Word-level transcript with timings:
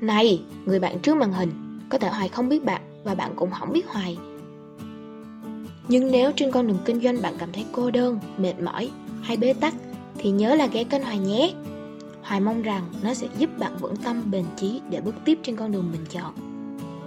Này, 0.00 0.42
người 0.66 0.80
bạn 0.80 0.98
trước 0.98 1.16
màn 1.16 1.32
hình, 1.32 1.78
có 1.88 1.98
thể 1.98 2.08
Hoài 2.08 2.28
không 2.28 2.48
biết 2.48 2.64
bạn 2.64 2.80
và 3.04 3.14
bạn 3.14 3.32
cũng 3.36 3.50
không 3.50 3.72
biết 3.72 3.86
Hoài. 3.88 4.18
Nhưng 5.88 6.12
nếu 6.12 6.32
trên 6.36 6.50
con 6.50 6.66
đường 6.66 6.78
kinh 6.84 7.00
doanh 7.00 7.22
bạn 7.22 7.34
cảm 7.38 7.52
thấy 7.52 7.64
cô 7.72 7.90
đơn, 7.90 8.18
mệt 8.38 8.54
mỏi 8.60 8.90
hay 9.22 9.36
bế 9.36 9.52
tắc 9.52 9.74
thì 10.18 10.30
nhớ 10.30 10.54
là 10.54 10.66
ghé 10.66 10.84
kênh 10.84 11.02
Hoài 11.02 11.18
nhé. 11.18 11.54
Hoài 12.22 12.40
mong 12.40 12.62
rằng 12.62 12.82
nó 13.02 13.14
sẽ 13.14 13.26
giúp 13.38 13.50
bạn 13.58 13.76
vững 13.80 13.96
tâm 13.96 14.22
bền 14.30 14.44
chí 14.56 14.80
để 14.90 15.00
bước 15.00 15.14
tiếp 15.24 15.38
trên 15.42 15.56
con 15.56 15.72
đường 15.72 15.92
mình 15.92 16.04
chọn. 16.10 16.34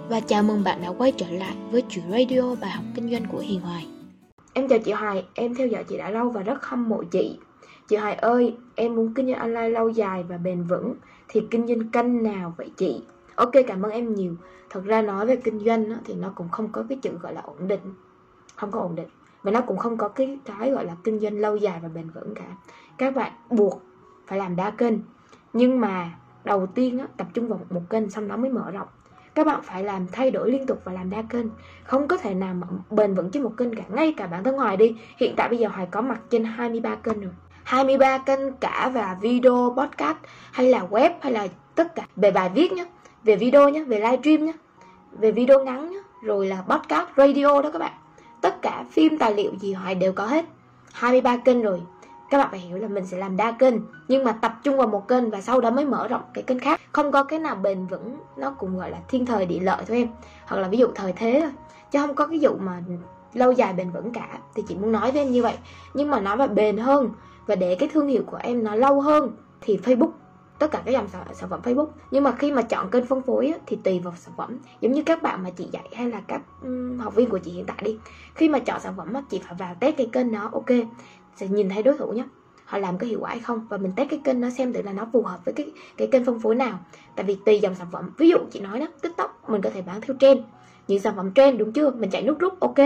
Và 0.08 0.20
chào 0.20 0.42
mừng 0.42 0.64
bạn 0.64 0.82
đã 0.82 0.88
quay 0.88 1.12
trở 1.12 1.30
lại 1.30 1.54
với 1.70 1.82
chuyện 1.88 2.04
radio 2.10 2.54
bài 2.60 2.70
học 2.70 2.84
kinh 2.94 3.10
doanh 3.10 3.24
của 3.24 3.38
Hiền 3.38 3.60
Hoài. 3.60 3.86
Em 4.52 4.68
chào 4.68 4.78
chị 4.78 4.92
Hoài, 4.92 5.24
em 5.34 5.54
theo 5.54 5.66
dõi 5.66 5.84
chị 5.84 5.98
đã 5.98 6.10
lâu 6.10 6.30
và 6.30 6.42
rất 6.42 6.58
hâm 6.62 6.88
mộ 6.88 7.02
chị. 7.02 7.38
Chị 7.88 7.96
Hoài 7.96 8.14
ơi, 8.14 8.56
em 8.74 8.96
muốn 8.96 9.14
kinh 9.14 9.26
doanh 9.26 9.38
online 9.38 9.68
lâu 9.68 9.88
dài 9.88 10.24
và 10.28 10.36
bền 10.36 10.62
vững 10.62 10.94
thì 11.28 11.42
kinh 11.50 11.66
doanh 11.66 11.90
kênh 11.90 12.22
nào 12.22 12.54
vậy 12.56 12.70
chị? 12.76 13.02
Ok, 13.34 13.50
cảm 13.66 13.82
ơn 13.82 13.92
em 13.92 14.14
nhiều. 14.14 14.34
Thật 14.70 14.80
ra 14.84 15.02
nói 15.02 15.26
về 15.26 15.36
kinh 15.36 15.58
doanh 15.58 15.92
thì 16.04 16.14
nó 16.14 16.32
cũng 16.34 16.48
không 16.48 16.68
có 16.72 16.84
cái 16.88 16.98
chữ 17.02 17.10
gọi 17.22 17.34
là 17.34 17.40
ổn 17.40 17.68
định. 17.68 17.80
Không 18.56 18.70
có 18.70 18.80
ổn 18.80 18.94
định. 18.94 19.08
Và 19.42 19.50
nó 19.50 19.60
cũng 19.60 19.76
không 19.76 19.96
có 19.96 20.08
cái 20.08 20.38
cái 20.44 20.70
gọi 20.70 20.84
là 20.84 20.96
kinh 21.04 21.20
doanh 21.20 21.38
lâu 21.38 21.56
dài 21.56 21.78
và 21.82 21.88
bền 21.88 22.10
vững 22.10 22.34
cả. 22.34 22.56
Các 22.98 23.16
bạn 23.16 23.32
buộc 23.50 23.82
phải 24.26 24.38
làm 24.38 24.56
đa 24.56 24.70
kênh. 24.70 24.94
Nhưng 25.52 25.80
mà 25.80 26.10
đầu 26.44 26.66
tiên 26.66 27.00
tập 27.16 27.26
trung 27.34 27.48
vào 27.48 27.60
một 27.70 27.82
kênh 27.90 28.10
xong 28.10 28.28
nó 28.28 28.36
mới 28.36 28.50
mở 28.50 28.70
rộng 28.70 28.88
các 29.34 29.46
bạn 29.46 29.62
phải 29.62 29.84
làm 29.84 30.06
thay 30.12 30.30
đổi 30.30 30.50
liên 30.50 30.66
tục 30.66 30.80
và 30.84 30.92
làm 30.92 31.10
đa 31.10 31.22
kênh 31.22 31.46
không 31.84 32.08
có 32.08 32.16
thể 32.16 32.34
nào 32.34 32.54
mà 32.54 32.66
bền 32.90 33.14
vững 33.14 33.30
trên 33.30 33.42
một 33.42 33.52
kênh 33.56 33.74
cả 33.74 33.82
ngay 33.88 34.14
cả 34.16 34.26
bản 34.26 34.44
thân 34.44 34.56
Hoài 34.56 34.76
đi 34.76 34.96
hiện 35.16 35.34
tại 35.36 35.48
bây 35.48 35.58
giờ 35.58 35.68
Hoài 35.68 35.86
có 35.90 36.00
mặt 36.00 36.20
trên 36.30 36.44
23 36.44 36.94
kênh 36.94 37.20
rồi 37.20 37.32
23 37.68 38.18
kênh 38.18 38.52
cả 38.52 38.90
và 38.94 39.16
video 39.20 39.74
podcast 39.76 40.16
hay 40.52 40.68
là 40.68 40.86
web 40.90 41.10
hay 41.20 41.32
là 41.32 41.48
tất 41.74 41.94
cả 41.94 42.02
về 42.16 42.30
bài 42.30 42.50
viết 42.54 42.72
nhé 42.72 42.86
về 43.24 43.36
video 43.36 43.68
nhé 43.68 43.84
về 43.84 43.98
livestream 43.98 44.46
nhé 44.46 44.52
về 45.12 45.32
video 45.32 45.64
ngắn 45.64 45.90
nhé 45.90 45.98
rồi 46.22 46.46
là 46.46 46.62
podcast, 46.68 47.08
radio 47.16 47.62
đó 47.62 47.70
các 47.72 47.78
bạn. 47.78 47.92
Tất 48.40 48.62
cả 48.62 48.84
phim, 48.90 49.18
tài 49.18 49.34
liệu 49.34 49.52
gì 49.60 49.72
Hoài 49.72 49.94
đều 49.94 50.12
có 50.12 50.26
hết. 50.26 50.44
23 50.92 51.36
kênh 51.36 51.62
rồi. 51.62 51.82
Các 52.30 52.38
bạn 52.38 52.48
phải 52.50 52.60
hiểu 52.60 52.78
là 52.78 52.88
mình 52.88 53.06
sẽ 53.06 53.18
làm 53.18 53.36
đa 53.36 53.52
kênh, 53.52 53.74
nhưng 54.08 54.24
mà 54.24 54.32
tập 54.32 54.54
trung 54.62 54.76
vào 54.76 54.86
một 54.86 55.08
kênh 55.08 55.30
và 55.30 55.40
sau 55.40 55.60
đó 55.60 55.70
mới 55.70 55.84
mở 55.84 56.08
rộng 56.08 56.22
cái 56.34 56.44
kênh 56.44 56.58
khác. 56.58 56.80
Không 56.92 57.12
có 57.12 57.24
cái 57.24 57.38
nào 57.38 57.54
bền 57.54 57.86
vững, 57.86 58.16
nó 58.36 58.50
cũng 58.50 58.78
gọi 58.78 58.90
là 58.90 58.98
thiên 59.08 59.26
thời 59.26 59.46
địa 59.46 59.60
lợi 59.60 59.84
thôi 59.88 59.96
em. 59.96 60.08
Hoặc 60.46 60.56
là 60.56 60.68
ví 60.68 60.78
dụ 60.78 60.88
thời 60.94 61.12
thế 61.12 61.40
thôi, 61.42 61.52
chứ 61.90 61.98
không 61.98 62.14
có 62.14 62.26
cái 62.26 62.40
dụ 62.40 62.50
mà 62.60 62.82
lâu 63.34 63.52
dài 63.52 63.72
bền 63.72 63.90
vững 63.90 64.12
cả, 64.12 64.38
thì 64.54 64.62
chị 64.68 64.74
muốn 64.74 64.92
nói 64.92 65.12
với 65.12 65.22
em 65.22 65.32
như 65.32 65.42
vậy. 65.42 65.54
Nhưng 65.94 66.10
mà 66.10 66.20
nói 66.20 66.36
về 66.36 66.48
bền 66.48 66.78
hơn 66.78 67.10
và 67.48 67.54
để 67.54 67.74
cái 67.74 67.88
thương 67.92 68.08
hiệu 68.08 68.22
của 68.26 68.38
em 68.40 68.64
nó 68.64 68.74
lâu 68.74 69.00
hơn 69.00 69.30
thì 69.60 69.78
Facebook 69.84 70.10
tất 70.58 70.70
cả 70.70 70.82
các 70.84 70.92
dòng 70.92 71.08
sản, 71.08 71.26
sản 71.32 71.50
phẩm 71.50 71.60
Facebook. 71.62 71.88
Nhưng 72.10 72.24
mà 72.24 72.32
khi 72.32 72.52
mà 72.52 72.62
chọn 72.62 72.90
kênh 72.90 73.06
phân 73.06 73.22
phối 73.22 73.46
á, 73.46 73.58
thì 73.66 73.78
tùy 73.84 73.98
vào 73.98 74.14
sản 74.16 74.34
phẩm. 74.36 74.58
Giống 74.80 74.92
như 74.92 75.02
các 75.02 75.22
bạn 75.22 75.42
mà 75.42 75.50
chị 75.50 75.68
dạy 75.72 75.88
hay 75.94 76.10
là 76.10 76.20
các 76.26 76.42
um, 76.62 76.98
học 76.98 77.14
viên 77.14 77.28
của 77.28 77.38
chị 77.38 77.50
hiện 77.50 77.66
tại 77.66 77.76
đi. 77.82 77.98
Khi 78.34 78.48
mà 78.48 78.58
chọn 78.58 78.80
sản 78.80 78.94
phẩm 78.96 79.12
á, 79.12 79.22
chị 79.30 79.40
phải 79.44 79.54
vào 79.58 79.74
test 79.80 79.96
cái 79.96 80.08
kênh 80.12 80.32
nó 80.32 80.50
ok. 80.52 80.70
Sẽ 81.36 81.48
nhìn 81.48 81.68
thấy 81.68 81.82
đối 81.82 81.96
thủ 81.96 82.12
nhé 82.12 82.24
họ 82.64 82.78
làm 82.78 82.98
có 82.98 83.06
hiệu 83.06 83.18
quả 83.20 83.30
hay 83.30 83.40
không. 83.40 83.66
Và 83.68 83.76
mình 83.76 83.92
test 83.96 84.10
cái 84.10 84.20
kênh 84.24 84.40
nó 84.40 84.50
xem 84.50 84.72
thử 84.72 84.82
là 84.82 84.92
nó 84.92 85.06
phù 85.12 85.22
hợp 85.22 85.44
với 85.44 85.54
cái 85.54 85.72
cái 85.96 86.08
kênh 86.08 86.24
phân 86.24 86.40
phối 86.40 86.54
nào. 86.54 86.78
Tại 87.16 87.26
vì 87.26 87.36
tùy 87.46 87.58
dòng 87.60 87.74
sản 87.74 87.86
phẩm. 87.92 88.10
Ví 88.18 88.28
dụ 88.28 88.38
chị 88.50 88.60
nói 88.60 88.80
đó 88.80 88.86
tiktok 89.02 89.50
mình 89.50 89.62
có 89.62 89.70
thể 89.74 89.82
bán 89.82 90.00
theo 90.00 90.16
trend. 90.20 90.40
Những 90.88 91.00
sản 91.00 91.16
phẩm 91.16 91.30
trend 91.34 91.58
đúng 91.58 91.72
chưa? 91.72 91.90
Mình 91.90 92.10
chạy 92.10 92.22
nút 92.22 92.38
rút 92.38 92.60
ok. 92.60 92.78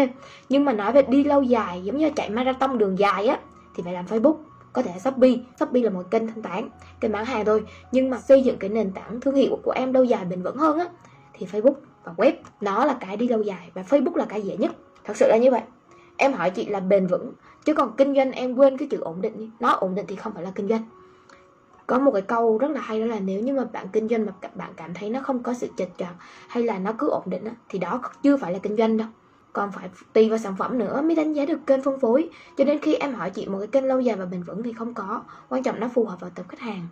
Nhưng 0.49 0.65
mà 0.65 0.73
nói 0.73 0.93
về 0.93 1.03
đi 1.03 1.25
lâu 1.25 1.43
dài 1.43 1.85
giống 1.85 1.99
như 1.99 2.11
chạy 2.11 2.31
marathon 2.31 2.79
đường 2.79 2.99
dài 2.99 3.27
á 3.27 3.39
thì 3.75 3.83
phải 3.83 3.93
làm 3.93 4.07
facebook 4.07 4.37
có 4.73 4.83
thể 4.83 4.99
shopee. 4.99 5.35
Shopee 5.61 5.83
là 5.83 5.91
một 5.91 6.11
kênh 6.11 6.27
thanh 6.27 6.43
toán 6.43 6.69
kênh 7.01 7.13
bán 7.13 7.25
hàng 7.25 7.45
thôi. 7.45 7.65
Nhưng 7.93 8.11
mà 8.11 8.19
xây 8.19 8.43
dựng 8.43 8.57
cái 8.59 8.71
nền 8.71 8.93
tảng 8.93 9.21
thương 9.21 9.35
hiệu 9.35 9.59
của 9.63 9.73
em 9.73 9.93
lâu 9.93 10.05
dài 10.05 10.25
bền 10.25 10.43
vững 10.43 10.57
hơn 10.57 10.79
á 10.79 10.87
thì 11.33 11.47
facebook 11.53 11.75
và 12.05 12.13
web 12.17 12.33
nó 12.61 12.85
là 12.85 12.97
cái 13.01 13.17
đi 13.17 13.29
lâu 13.29 13.43
dài 13.43 13.71
và 13.75 13.83
facebook 13.83 14.17
là 14.17 14.25
cái 14.25 14.43
dễ 14.43 14.57
nhất. 14.57 14.73
Thật 15.05 15.17
sự 15.17 15.29
là 15.29 15.37
như 15.37 15.51
vậy. 15.51 15.63
Em 16.17 16.33
hỏi 16.33 16.51
chị 16.51 16.67
là 16.67 16.81
bền 16.81 17.07
vững 17.07 17.33
chứ 17.65 17.75
còn 17.75 17.93
kinh 17.97 18.15
doanh 18.15 18.33
em 18.33 18.55
quên 18.55 18.79
cái 18.79 18.89
chữ 18.91 19.01
ổn 19.01 19.21
định 19.21 19.39
đi. 19.39 19.51
Nó 19.61 19.71
ổn 19.71 19.95
định 19.95 20.07
thì 20.09 20.17
không 20.17 20.33
phải 20.35 20.43
là 20.43 20.53
kinh 20.55 20.69
doanh. 20.69 20.83
Có 21.87 21.99
một 21.99 22.11
cái 22.13 22.23
câu 22.23 22.59
rất 22.59 22.71
là 22.71 22.81
hay 22.81 23.01
đó 23.01 23.07
là 23.07 23.21
nếu 23.21 23.41
như 23.41 23.53
mà 23.53 23.65
bạn 23.65 23.87
kinh 23.93 24.09
doanh 24.09 24.27
mà 24.27 24.33
bạn 24.55 24.71
cảm 24.77 24.95
thấy 24.95 25.11
nó 25.11 25.21
không 25.21 25.43
có 25.43 25.55
sự 25.55 25.69
chật 25.77 25.89
chọt 25.99 26.09
hay 26.49 26.65
là 26.65 26.79
nó 26.79 26.93
cứ 26.99 27.09
ổn 27.09 27.23
định 27.27 27.45
đó, 27.45 27.51
thì 27.69 27.79
đó 27.79 28.01
chưa 28.23 28.37
phải 28.37 28.53
là 28.53 28.59
kinh 28.59 28.77
doanh 28.77 28.97
đâu 28.97 29.09
còn 29.53 29.73
phải 29.73 29.91
tùy 30.13 30.29
vào 30.29 30.39
sản 30.39 30.57
phẩm 30.59 30.79
nữa 30.79 31.03
mới 31.03 31.17
đánh 31.17 31.33
giá 31.33 31.45
được 31.45 31.59
kênh 31.67 31.83
phân 31.83 32.01
phối. 32.01 32.29
Cho 32.57 32.65
nên 32.65 32.79
khi 32.79 32.95
em 32.95 33.15
hỏi 33.15 33.31
chị 33.31 33.47
một 33.47 33.59
cái 33.59 33.69
kênh 33.69 33.85
lâu 33.85 34.01
dài 34.01 34.17
và 34.17 34.27
bền 34.27 34.43
vững 34.43 34.63
thì 34.63 34.73
không 34.73 34.95
có. 34.95 35.23
Quan 35.49 35.63
trọng 35.63 35.81
nó 35.81 35.89
phù 35.95 36.05
hợp 36.05 36.21
vào 36.21 36.31
tập 36.31 36.47
khách 36.49 36.61
hàng. 36.61 36.89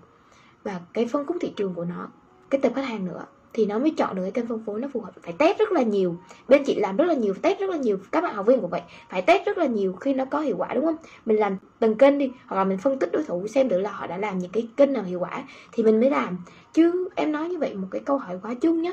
Và 0.64 0.80
cái 0.92 1.06
phân 1.06 1.26
khúc 1.26 1.36
thị 1.40 1.52
trường 1.56 1.74
của 1.74 1.84
nó, 1.84 2.08
cái 2.50 2.60
tập 2.60 2.72
khách 2.74 2.84
hàng 2.84 3.04
nữa, 3.04 3.24
thì 3.52 3.66
nó 3.66 3.78
mới 3.78 3.90
chọn 3.96 4.16
được 4.16 4.22
cái 4.22 4.30
kênh 4.30 4.46
phân 4.46 4.64
phối 4.64 4.80
nó 4.80 4.88
phù 4.92 5.00
hợp. 5.00 5.12
Phải 5.22 5.32
test 5.38 5.58
rất 5.58 5.72
là 5.72 5.82
nhiều. 5.82 6.16
Bên 6.48 6.64
chị 6.64 6.74
làm 6.74 6.96
rất 6.96 7.04
là 7.04 7.14
nhiều, 7.14 7.34
test 7.42 7.58
rất 7.58 7.70
là 7.70 7.76
nhiều. 7.76 7.98
Các 8.12 8.20
bạn 8.20 8.34
học 8.34 8.46
viên 8.46 8.60
cũng 8.60 8.70
vậy, 8.70 8.82
phải 9.10 9.22
test 9.22 9.46
rất 9.46 9.58
là 9.58 9.66
nhiều 9.66 9.92
khi 9.92 10.14
nó 10.14 10.24
có 10.24 10.40
hiệu 10.40 10.56
quả, 10.56 10.68
đúng 10.74 10.84
không? 10.84 10.96
Mình 11.26 11.36
làm 11.36 11.56
từng 11.78 11.94
kênh 11.94 12.18
đi, 12.18 12.32
hoặc 12.46 12.56
là 12.56 12.64
mình 12.64 12.78
phân 12.78 12.98
tích 12.98 13.12
đối 13.12 13.22
thủ 13.22 13.46
xem 13.46 13.68
được 13.68 13.78
là 13.78 13.90
họ 13.90 14.06
đã 14.06 14.16
làm 14.16 14.38
những 14.38 14.50
cái 14.50 14.68
kênh 14.76 14.92
nào 14.92 15.02
hiệu 15.02 15.20
quả 15.20 15.42
thì 15.72 15.82
mình 15.82 16.00
mới 16.00 16.10
làm. 16.10 16.38
Chứ 16.72 17.08
em 17.14 17.32
nói 17.32 17.48
như 17.48 17.58
vậy 17.58 17.74
một 17.74 17.88
cái 17.90 18.00
câu 18.00 18.18
hỏi 18.18 18.38
quá 18.42 18.54
chung 18.54 18.82
nhá. 18.82 18.92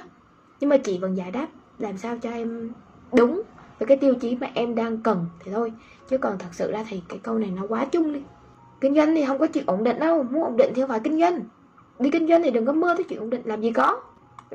Nhưng 0.59 0.69
mà 0.69 0.77
chị 0.77 0.97
vẫn 0.97 1.17
giải 1.17 1.31
đáp 1.31 1.47
làm 1.79 1.97
sao 1.97 2.17
cho 2.17 2.31
em 2.31 2.69
đúng 3.13 3.41
với 3.79 3.87
cái 3.87 3.97
tiêu 3.97 4.13
chí 4.15 4.37
mà 4.41 4.47
em 4.53 4.75
đang 4.75 4.97
cần 4.97 5.25
thì 5.39 5.51
thôi. 5.51 5.71
Chứ 6.09 6.17
còn 6.17 6.37
thật 6.37 6.49
sự 6.51 6.71
ra 6.71 6.85
thì 6.89 7.01
cái 7.09 7.19
câu 7.23 7.37
này 7.37 7.51
nó 7.55 7.63
quá 7.69 7.85
chung 7.85 8.13
đi. 8.13 8.21
Kinh 8.81 8.95
doanh 8.95 9.15
thì 9.15 9.25
không 9.25 9.39
có 9.39 9.47
chuyện 9.47 9.63
ổn 9.67 9.83
định 9.83 9.99
đâu. 9.99 10.23
Muốn 10.23 10.43
ổn 10.43 10.57
định 10.57 10.71
thì 10.75 10.83
phải 10.87 10.99
kinh 10.99 11.19
doanh. 11.19 11.41
Đi 11.99 12.09
kinh 12.09 12.27
doanh 12.27 12.43
thì 12.43 12.51
đừng 12.51 12.65
có 12.65 12.73
mơ 12.73 12.93
tới 12.97 13.03
chuyện 13.03 13.19
ổn 13.19 13.29
định. 13.29 13.41
Làm 13.45 13.61
gì 13.61 13.71
có. 13.71 14.01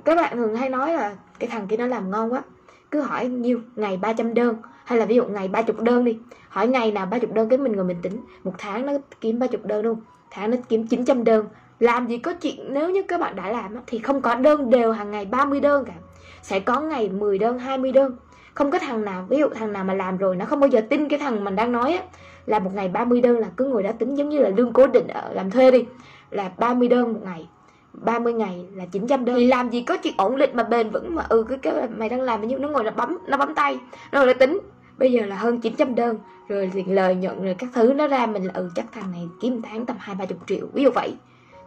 Các 0.04 0.14
bạn 0.14 0.36
thường 0.36 0.56
hay 0.56 0.68
nói 0.68 0.92
là 0.92 1.16
cái 1.38 1.48
thằng 1.50 1.66
kia 1.66 1.76
nó 1.76 1.86
làm 1.86 2.10
ngon 2.10 2.32
quá. 2.32 2.42
Cứ 2.90 3.00
hỏi 3.00 3.28
nhiêu, 3.28 3.60
ngày 3.76 3.96
300 3.96 4.34
đơn. 4.34 4.56
Hay 4.84 4.98
là 4.98 5.04
ví 5.04 5.14
dụ 5.14 5.24
ngày 5.24 5.48
30 5.48 5.76
đơn 5.80 6.04
đi. 6.04 6.18
Hỏi 6.48 6.68
ngày 6.68 6.92
nào 6.92 7.06
30 7.06 7.30
đơn 7.34 7.48
cái 7.48 7.58
mình 7.58 7.76
ngồi 7.76 7.84
mình 7.84 8.02
tính. 8.02 8.20
Một 8.44 8.54
tháng 8.58 8.86
nó 8.86 8.92
kiếm 9.20 9.38
30 9.38 9.60
đơn 9.64 9.84
luôn. 9.84 10.00
Tháng 10.30 10.50
nó 10.50 10.56
kiếm 10.68 10.86
900 10.86 11.24
đơn. 11.24 11.46
Làm 11.80 12.06
gì 12.06 12.18
có 12.18 12.32
chuyện. 12.32 12.72
Nếu 12.72 12.90
như 12.90 13.02
các 13.02 13.20
bạn 13.20 13.36
đã 13.36 13.48
làm 13.48 13.76
thì 13.86 13.98
không 13.98 14.20
có 14.20 14.34
đơn 14.34 14.70
đều 14.70 14.92
hàng 14.92 15.10
ngày 15.10 15.24
30 15.24 15.60
đơn 15.60 15.84
cả. 15.84 15.94
Sẽ 16.42 16.60
có 16.60 16.80
ngày 16.80 17.08
10 17.08 17.38
đơn 17.38 17.58
20 17.58 17.92
đơn 17.92 18.16
không 18.54 18.70
có 18.70 18.78
thằng 18.78 19.04
nào, 19.04 19.26
ví 19.28 19.38
dụ 19.38 19.48
thằng 19.48 19.72
nào 19.72 19.84
mà 19.84 19.94
làm 19.94 20.16
rồi 20.16 20.36
nó 20.36 20.44
không 20.44 20.60
bao 20.60 20.68
giờ 20.68 20.80
tin 20.80 21.08
cái 21.08 21.18
thằng 21.18 21.44
mình 21.44 21.56
đang 21.56 21.72
nói 21.72 21.92
á. 21.92 22.02
Là 22.46 22.58
một 22.58 22.70
ngày 22.74 22.88
30 22.88 23.20
đơn 23.20 23.38
là 23.38 23.48
cứ 23.56 23.64
ngồi 23.64 23.82
đó 23.82 23.90
tính 23.98 24.14
giống 24.14 24.28
như 24.28 24.38
là 24.38 24.48
lương 24.48 24.72
cố 24.72 24.86
định 24.86 25.08
ở 25.08 25.32
làm 25.32 25.50
thuê 25.50 25.70
đi. 25.70 25.84
Là 26.30 26.50
30 26.58 26.88
đơn 26.88 27.12
một 27.12 27.20
ngày. 27.24 27.48
30 27.92 28.32
ngày 28.32 28.64
là 28.74 28.84
900 28.86 29.24
đơn. 29.24 29.36
Thì 29.36 29.46
làm 29.46 29.70
gì 29.70 29.82
có 29.82 29.96
chuyện 29.96 30.14
ổn 30.16 30.36
định 30.36 30.50
mà 30.54 30.62
bền 30.62 30.90
vững 30.90 31.14
mà 31.14 31.26
ừ 31.28 31.44
cái 31.48 31.58
cái 31.58 31.88
mày 31.96 32.08
đang 32.08 32.20
làm 32.20 32.48
như 32.48 32.58
nó 32.58 32.68
ngồi 32.68 32.84
nó 32.84 32.90
bấm 32.90 33.18
nó 33.26 33.36
bấm 33.36 33.54
tay 33.54 33.78
rồi 34.12 34.26
nó 34.26 34.32
tính. 34.32 34.60
Bây 34.98 35.12
giờ 35.12 35.26
là 35.26 35.36
hơn 35.36 35.60
900 35.60 35.94
đơn, 35.94 36.18
rồi 36.48 36.70
liền 36.74 36.94
lời 36.94 37.14
nhận 37.14 37.44
rồi 37.44 37.54
các 37.58 37.70
thứ 37.74 37.92
nó 37.92 38.08
ra 38.08 38.26
mình 38.26 38.44
là 38.44 38.52
ừ 38.54 38.70
chắc 38.74 38.86
thằng 38.92 39.12
này 39.12 39.28
kiếm 39.40 39.62
tháng 39.62 39.86
tầm 39.86 39.96
hai 40.00 40.16
ba 40.18 40.24
chục 40.24 40.38
triệu, 40.46 40.66
ví 40.72 40.82
dụ 40.82 40.90
vậy. 40.90 41.16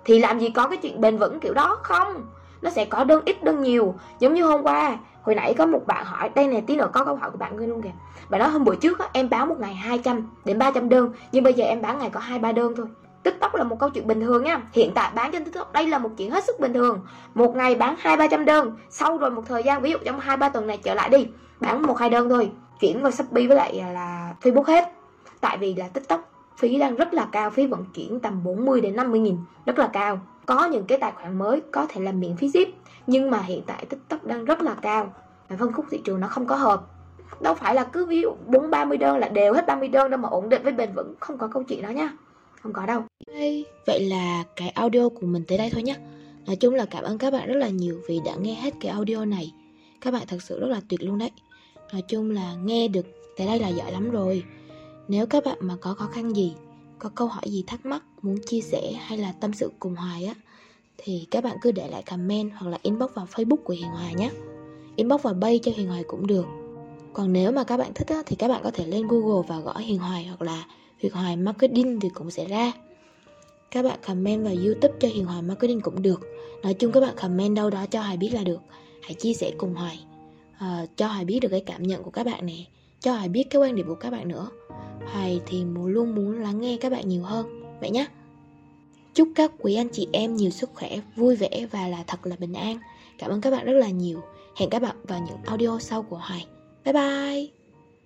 Thì 0.06 0.20
làm 0.20 0.40
gì 0.40 0.50
có 0.50 0.68
cái 0.68 0.78
chuyện 0.78 1.02
bền 1.02 1.18
vững 1.18 1.40
kiểu 1.40 1.54
đó, 1.54 1.78
không 1.84 2.26
nó 2.62 2.70
sẽ 2.70 2.86
có 2.86 3.04
đơn 3.04 3.22
ít 3.26 3.44
đơn 3.44 3.62
nhiều. 3.62 3.96
Giống 4.20 4.34
như 4.34 4.44
hôm 4.44 4.64
qua 4.64 4.98
hồi 5.22 5.36
nãy 5.36 5.54
có 5.58 5.66
một 5.66 5.82
bạn 5.88 6.06
hỏi 6.06 6.30
đây 6.36 6.48
này 6.48 6.62
tí 6.68 6.76
nữa 6.76 6.90
có 6.94 7.06
câu 7.06 7.16
hỏi 7.16 7.32
của 7.32 7.38
bạn 7.38 7.58
luôn 7.58 7.82
kìa. 7.82 7.94
Bạn 8.30 8.40
nói 8.40 8.50
hôm 8.50 8.64
buổi 8.64 8.76
trước 8.76 9.00
á, 9.00 9.10
em 9.14 9.30
báo 9.30 9.46
một 9.46 9.56
ngày 9.60 9.74
200 9.74 10.30
đến 10.46 10.60
300 10.60 10.90
đơn 10.90 11.10
nhưng 11.32 11.44
bây 11.44 11.54
giờ 11.54 11.66
em 11.66 11.82
bán 11.82 12.00
ngày 12.00 12.10
có 12.10 12.20
hai 12.20 12.40
ba 12.40 12.52
đơn 12.52 12.74
thôi. 12.78 12.86
TikTok 13.24 13.56
là 13.56 13.64
một 13.64 13.80
câu 13.80 13.90
chuyện 13.90 14.08
bình 14.08 14.22
thường 14.22 14.44
nha. 14.44 14.62
Hiện 14.74 14.92
tại 14.96 15.12
bán 15.16 15.32
trên 15.32 15.46
TikTok 15.46 15.74
đây 15.74 15.88
là 15.88 15.98
một 15.98 16.10
chuyện 16.18 16.32
hết 16.32 16.44
sức 16.44 16.60
bình 16.60 16.74
thường. 16.74 17.00
Một 17.34 17.56
ngày 17.56 17.76
bán 17.76 17.96
hai 18.00 18.18
ba 18.18 18.28
trăm 18.28 18.46
đơn 18.46 18.78
Sau 18.90 19.18
rồi 19.18 19.32
một 19.32 19.44
thời 19.46 19.64
gian 19.64 19.82
ví 19.82 19.92
dụ 19.92 19.98
trong 20.06 20.20
hai 20.20 20.38
ba 20.38 20.50
tuần 20.50 20.68
này 20.68 20.78
trở 20.84 20.94
lại 20.94 21.10
đi 21.10 21.28
Bán 21.60 21.82
một 21.82 21.98
hai 21.98 22.10
đơn 22.10 22.30
thôi. 22.30 22.52
Chuyển 22.80 23.02
vào 23.02 23.12
Shopee 23.12 23.48
với 23.48 23.58
lại 23.58 23.84
là 23.94 24.36
Facebook 24.42 24.64
hết. 24.64 24.92
Tại 25.42 25.58
vì 25.58 25.76
là 25.76 25.88
TikTok 25.88 26.35
phí 26.58 26.78
đang 26.80 26.96
rất 26.96 27.14
là 27.14 27.30
cao, 27.32 27.50
Phí 27.50 27.68
vận 27.68 27.86
chuyển 27.94 28.20
tầm 28.20 28.44
40 28.44 28.82
đến 28.82 28.96
50 28.96 29.20
nghìn, 29.20 29.38
Rất 29.66 29.80
là 29.80 29.88
cao. 29.88 30.20
Có 30.46 30.66
những 30.66 30.86
cái 30.86 30.98
tài 30.98 31.12
khoản 31.12 31.38
mới 31.38 31.62
có 31.72 31.86
thể 31.90 32.02
là 32.02 32.12
miễn 32.12 32.38
phí 32.38 32.50
ship 32.50 32.70
Nhưng 33.08 33.32
mà 33.32 33.42
hiện 33.42 33.62
tại 33.66 33.86
TikTok 33.86 34.24
đang 34.24 34.46
rất 34.46 34.62
là 34.62 34.76
cao. 34.82 35.14
Và 35.50 35.56
phân 35.60 35.74
khúc 35.74 35.86
thị 35.92 36.02
trường 36.04 36.20
nó 36.20 36.28
không 36.28 36.46
có 36.46 36.56
hợp. 36.56 36.82
Đâu 37.40 37.54
phải 37.54 37.76
là 37.76 37.84
cứ 37.84 38.06
ví 38.06 38.22
dụ 38.22 38.30
bốn 38.46 38.70
ba 38.70 38.86
mươi 38.86 38.98
đơn 38.98 39.18
là 39.18 39.30
đều 39.30 39.54
hết 39.54 39.68
30 39.68 39.88
đơn 39.88 40.12
đâu 40.12 40.20
mà 40.20 40.30
ổn 40.30 40.50
định 40.50 40.64
với 40.64 40.74
bền 40.74 40.94
vững, 40.96 41.14
không 41.20 41.38
có 41.38 41.48
câu 41.48 41.64
chuyện 41.64 41.82
đó 41.82 41.90
nha. 41.90 42.14
Không 42.62 42.74
có 42.74 42.86
đâu. 42.86 43.02
Vậy 43.88 44.00
là 44.10 44.44
cái 44.56 44.70
audio 44.70 45.10
của 45.10 45.28
mình 45.28 45.44
tới 45.48 45.58
đây 45.58 45.70
thôi 45.74 45.84
nhé 45.84 45.96
nói 46.48 46.56
chung 46.56 46.74
là 46.74 46.86
cảm 46.86 47.04
ơn 47.04 47.18
các 47.18 47.34
bạn 47.34 47.48
rất 47.48 47.56
là 47.56 47.70
nhiều 47.70 48.02
vì 48.08 48.20
đã 48.26 48.36
nghe 48.36 48.54
hết 48.54 48.74
cái 48.80 48.92
audio 48.92 49.26
này. 49.26 49.54
Các 50.02 50.12
bạn 50.12 50.24
thật 50.28 50.42
sự 50.42 50.60
rất 50.60 50.68
là 50.68 50.82
tuyệt 50.90 51.04
luôn 51.04 51.18
đấy. 51.18 51.32
Nói 51.94 52.04
chung 52.08 52.32
là 52.32 52.54
nghe 52.64 52.88
được 52.88 53.06
tới 53.38 53.48
đây 53.48 53.60
là 53.60 53.68
giỏi 53.68 53.92
lắm 53.92 54.12
rồi 54.12 54.44
nếu 55.08 55.26
các 55.26 55.46
bạn 55.46 55.58
mà 55.62 55.76
có 55.82 55.94
khó 55.94 56.06
khăn 56.06 56.36
gì 56.36 56.54
có 57.00 57.10
câu 57.16 57.28
hỏi 57.28 57.44
gì 57.46 57.64
thắc 57.68 57.86
mắc 57.86 58.04
muốn 58.22 58.36
chia 58.46 58.62
sẻ 58.62 58.92
hay 58.92 59.18
là 59.18 59.32
tâm 59.32 59.54
sự 59.54 59.72
cùng 59.80 59.96
hoài 59.96 60.26
á 60.26 60.34
thì 60.98 61.28
các 61.32 61.44
bạn 61.44 61.58
cứ 61.62 61.72
để 61.72 61.88
lại 61.88 62.04
comment 62.04 62.52
hoặc 62.56 62.70
là 62.70 62.78
inbox 62.82 63.12
vào 63.14 63.28
facebook 63.32 63.64
của 63.64 63.74
hiền 63.74 63.88
hoài 63.88 64.14
nhé. 64.14 64.32
Inbox 64.96 65.22
vào 65.22 65.34
bay 65.34 65.60
cho 65.64 65.72
hiền 65.76 65.88
hoài 65.88 66.04
cũng 66.04 66.28
được. 66.28 66.46
Còn 67.14 67.34
nếu 67.34 67.52
mà 67.52 67.64
các 67.64 67.78
bạn 67.78 67.94
thích 67.96 68.08
á, 68.08 68.24
thì 68.26 68.36
các 68.36 68.48
bạn 68.48 68.62
có 68.64 68.72
thể 68.72 68.88
lên 68.88 69.08
google 69.08 69.48
và 69.48 69.60
gõ 69.60 69.78
hiền 69.78 70.00
hoài 70.00 70.26
hoặc 70.26 70.42
là 70.42 70.66
Hiền 70.98 71.12
Hoài 71.12 71.38
Marketing 71.38 72.00
thì 72.00 72.10
cũng 72.10 72.32
sẽ 72.32 72.46
ra. 72.46 72.72
Các 73.72 73.84
bạn 73.84 74.00
comment 74.08 74.44
vào 74.44 74.54
youtube 74.66 74.94
cho 75.00 75.08
hiền 75.08 75.26
hoài 75.26 75.42
marketing 75.42 75.82
cũng 75.82 76.02
được. 76.02 76.22
Nói 76.64 76.74
chung 76.74 76.92
các 76.92 77.00
bạn 77.00 77.16
comment 77.22 77.56
đâu 77.56 77.70
đó 77.70 77.86
cho 77.86 78.02
hoài 78.02 78.18
biết 78.18 78.30
là 78.34 78.44
được. 78.44 78.60
Hãy 79.02 79.14
chia 79.14 79.34
sẻ 79.34 79.52
cùng 79.58 79.74
hoài. 79.74 80.00
À, 80.58 80.86
cho 80.96 81.08
hoài 81.08 81.26
biết 81.26 81.40
được 81.40 81.50
cái 81.50 81.64
cảm 81.66 81.84
nhận 81.84 82.04
của 82.04 82.12
các 82.12 82.26
bạn 82.26 82.46
nè. 82.46 82.66
Cho 83.00 83.14
hoài 83.14 83.30
biết 83.30 83.44
cái 83.50 83.62
quan 83.62 83.76
điểm 83.76 83.88
của 83.88 83.96
các 83.96 84.10
bạn 84.10 84.28
nữa 84.28 84.50
hoài 85.12 85.42
thì 85.46 85.64
luôn 85.86 86.16
muốn 86.16 86.42
lắng 86.42 86.62
nghe 86.62 86.78
các 86.82 86.92
bạn 86.92 87.10
nhiều 87.10 87.24
hơn. 87.24 87.62
Vậy 87.82 87.90
nhé 87.90 88.08
chúc 89.14 89.30
các 89.36 89.52
quý 89.60 89.76
anh 89.76 89.90
chị 89.90 90.08
em 90.12 90.36
nhiều 90.36 90.50
sức 90.50 90.70
khỏe, 90.74 91.00
vui 91.16 91.36
vẻ 91.36 91.68
và 91.72 91.88
là 91.88 92.04
thật 92.08 92.26
là 92.26 92.36
bình 92.40 92.54
an. 92.54 92.78
Cảm 93.18 93.32
ơn 93.32 93.42
các 93.42 93.52
bạn 93.52 93.66
rất 93.66 93.74
là 93.74 93.90
nhiều. 93.90 94.22
Hẹn 94.56 94.70
các 94.70 94.82
bạn 94.82 94.96
vào 95.04 95.20
những 95.28 95.38
audio 95.46 95.80
sau 95.80 96.04
của 96.04 96.18
hoài. 96.18 96.46
Bye 96.86 96.94
bye. 96.94 97.65